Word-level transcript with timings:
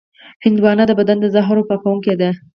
هندوانه 0.45 0.83
د 0.87 0.91
بدن 0.99 1.17
د 1.21 1.25
زهرو 1.35 1.67
پاکوونکې 1.69 2.13
ده. 2.21 2.29